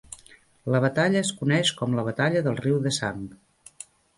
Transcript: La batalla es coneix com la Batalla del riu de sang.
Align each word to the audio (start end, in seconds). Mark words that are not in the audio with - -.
La 0.75 0.79
batalla 0.85 1.19
es 1.25 1.33
coneix 1.43 1.73
com 1.81 1.93
la 1.99 2.07
Batalla 2.09 2.43
del 2.49 2.59
riu 2.65 2.81
de 2.89 2.95
sang. 3.01 3.25